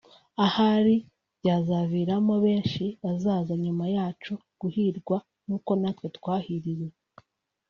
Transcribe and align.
ahari 0.45 0.95
byazaviramo 1.39 2.33
benshi 2.45 2.83
bazaza 3.03 3.53
nyuma 3.63 3.85
yacu 3.95 4.33
guhirwa 4.59 5.17
nk’uko 5.45 5.71
natwe 5.81 6.07
twahiriwe 6.17 6.87